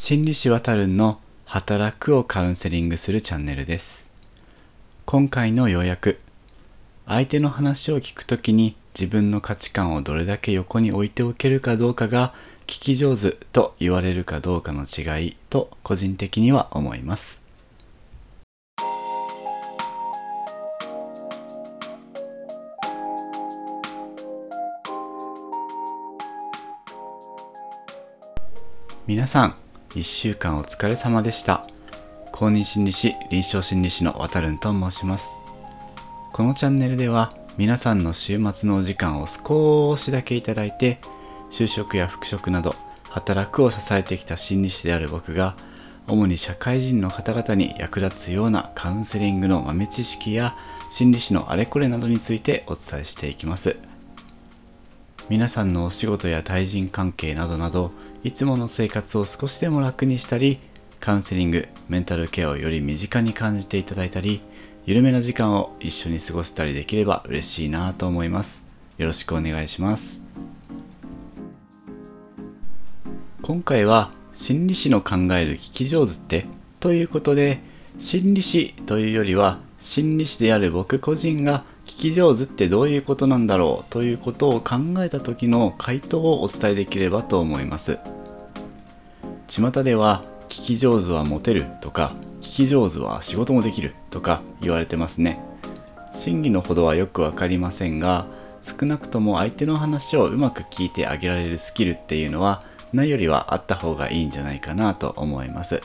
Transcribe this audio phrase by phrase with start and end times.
[0.00, 4.08] 心理師わたるんの働くをカウンセリングするチャンネルです。
[5.04, 6.20] 今回の要約。
[7.04, 12.32] 相手の話を聞くときに自分の価値観をどれだけ横に置いておけるかどうかが
[12.68, 17.42] 聞き上手と言われるかどうかの違いと個人的には思います。
[29.08, 31.66] 皆さん1週間お疲れ様でした。
[32.32, 35.38] 公認心理師臨床心理師の渡るんと申します。
[36.32, 40.98] このチャンネルでは皆さんの週末のお時間を少しだけいただいて
[41.50, 42.74] 就職や復職など
[43.04, 45.56] 働くを支えてきた心理師である僕が
[46.06, 50.54] 主に社会人の方々に役立つようなカウンセリングの豆知識や
[50.90, 53.76] 心理師のあれこれなどについてお伝えしていきます。
[55.28, 57.90] 皆さんのお仕事や対人関係などなど
[58.24, 60.58] いつもの生活を少しでも楽にしたり
[61.00, 64.40] カウンセリングメンタルケアをより身近に感じていただいたり
[64.86, 68.64] 緩めな時間を一緒に過ごせたりできれば嬉しいなと思います。
[68.96, 70.24] よろしくお願いします。
[73.42, 76.46] 今回は心理師の考える聞き上手って
[76.80, 77.60] ということで
[77.98, 87.98] 心理師というよりは心理師である僕個人が聞き上手ってどういうことなんだろうということを考えた時の回答をお伝えできればと思います。
[89.48, 95.40] 巷では聞き上手はモテるとか聞き上手は仕事もできるとか言われてますね。
[96.14, 98.26] 真偽のほどはよく分かりませんが
[98.60, 105.80] 少なくとも相手の話をうまく聞いてあげられるスキルっていうのはないよりはあった方がいいんじゃないかなと思います。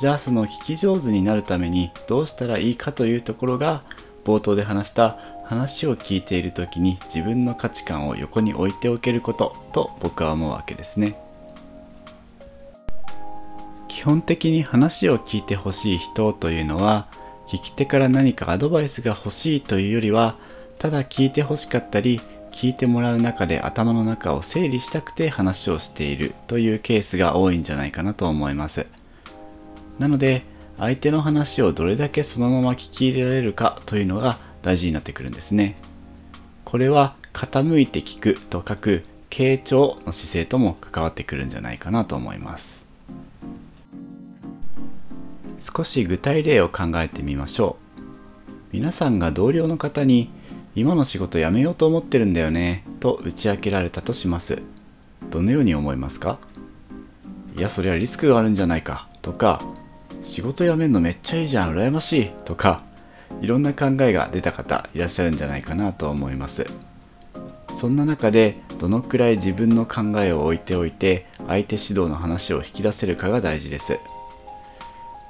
[0.00, 3.82] じゃあその聞き上手になるためにどうしたらいいかというところが
[4.28, 11.18] 冒頭で話した話を聞いている時に自分の価値観を横に置いておけることと僕は思うわけですね。
[13.88, 17.08] 基本的に話を聞いてほしい人というのは
[17.48, 20.36] 聞き手から何かアドバイスが欲しいというよりは
[20.78, 22.20] ただ聞いてほしかったり
[22.52, 28.86] 聞いてもらう中で頭の中を整理したくて話をしているというケースが多いんじゃないかなと思います。
[29.98, 30.42] なので
[30.78, 35.76] 相手の話をどれだけそのまま聞き入れられるかというのが大事になってくるんですね。
[36.64, 42.86] これは傾いて聞くと書く傾聴の姿勢とも関わってくるんじゃないかなと思います。
[45.58, 48.00] 少し具体例を考えてみましょう。
[48.72, 50.30] 皆さんが同僚の方に
[50.76, 54.62] 今の仕事辞めようと思ってるんだよねと打ち明けられたとします。
[55.30, 56.38] どのように思いますか？
[57.56, 59.60] いやそりゃリスクがあるんじゃないかとか
[60.28, 62.82] 仕事辞めんのめっちゃいいじゃん羨ましいとか
[63.40, 66.66] いろんな考えが出た方いらっしゃるんじゃないかなと思います。
[67.80, 73.98] そんな中でどのくらい自分の考えを置いておいて相手指導の話を引き出せるかが大事です。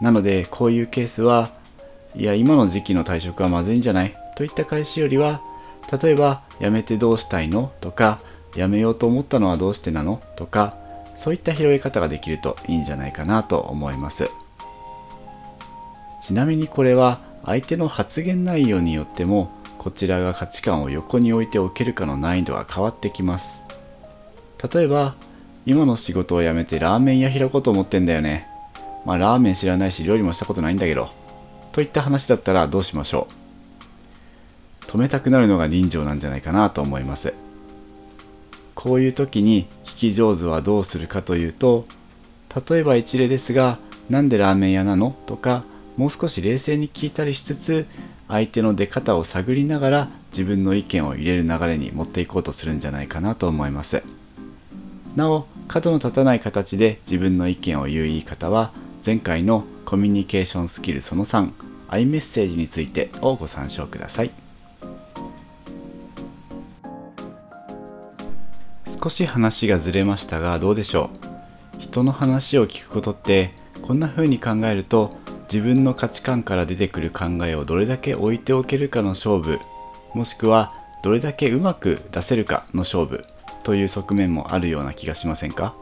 [0.00, 1.50] なのでこういうケースは
[2.16, 4.14] いや今の時期の退職はまずいんじゃない？
[4.36, 5.40] といった返しよりは
[6.02, 7.72] 例えば辞めてどうしたいの？
[7.80, 8.20] とか
[8.54, 10.20] 辞めようと思ったのはどうしてなの？
[10.34, 10.76] とか
[11.14, 14.28] そういった拾い方ができるといいんじゃないかなと思います。
[16.20, 23.62] ちなみにこれは相手の発言内容によってもこちらが価値観を横に置いておけるかの難易度が変わってきます。
[24.72, 25.14] 例えば
[25.64, 28.46] 今の仕事を辞めてラーメン屋開こうと思ってんだよね。
[29.06, 31.08] まあラーメン知らないし料理もしたことないんだけど。
[31.72, 33.28] といった話だったらどうしましょ
[34.82, 34.84] う。
[34.84, 37.32] 止めたくなるのが人情なんじゃないかなと思います。
[38.74, 41.86] こういう時に聞き上手はどうするかというと
[42.68, 45.16] 例えば一例ですがなんでラーメン屋なの？
[45.26, 45.64] とか
[45.96, 47.86] もう少し冷静に聞いたりしつつ
[48.28, 54.02] 相手の出方を探りながら自分の意見を入れる流れに持っていこうとするんじゃないかなと思います。
[55.16, 58.72] なお角の立たない形で自分の意見を言う言い方は
[59.04, 61.50] 前回のコミュニケーションスキルその3
[61.88, 64.30] アイメッセージについてをご参照ください。
[69.02, 71.10] 少し話がずれましたがどうでしょ
[71.78, 71.80] う？
[71.80, 73.52] 人の話を聞くことって
[73.82, 75.16] こんな風に考えると
[75.52, 79.58] 自分の価値観から出てくる考えをどれだけ置いておけるかの勝負
[80.14, 83.24] もしくはどれだけうまく出せるかの勝負
[83.62, 85.74] という側面もあるような気がしませんか？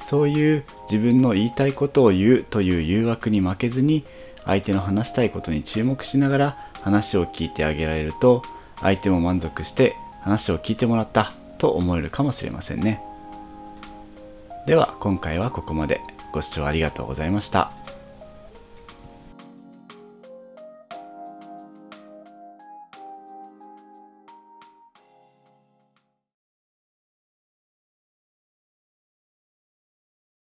[0.00, 4.04] そういう自分の言いたいことを言うという誘惑に負けずに
[4.44, 8.42] 相手の話したいことに注目しながら話を聞いてあげられると
[8.80, 13.00] 相手も満足して話を聞いてもらったと思えるかもしれませんね。
[14.66, 16.00] では今回はここまで。
[16.32, 17.72] ご視聴ありがとうございました。